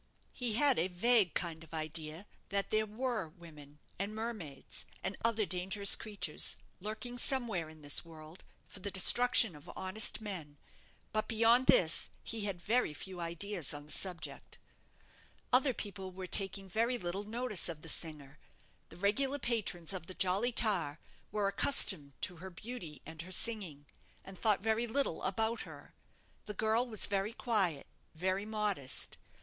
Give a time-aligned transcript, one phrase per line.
[0.33, 5.45] He had a vague kind of idea that there were women, and mermaids, and other
[5.45, 10.57] dangerous creatures, lurking somewhere in this world, for the destruction of honest men;
[11.13, 14.57] but beyond this he had very few ideas on the subject.
[15.53, 18.39] Other people were taking very little notice of the singer.
[18.89, 20.99] The regular patrons of the 'Jolly Tar'
[21.31, 23.85] were accustomed to her beauty and her singing,
[24.25, 25.93] and thought very little about her.
[26.47, 29.19] The girl was very quiet, very modest.